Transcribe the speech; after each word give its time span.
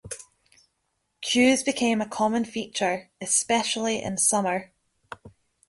Queues 1.21 1.61
became 1.61 2.01
a 2.01 2.09
common 2.09 2.43
feature, 2.43 3.11
especially 3.21 4.01
in 4.01 4.17
summer. 4.17 4.71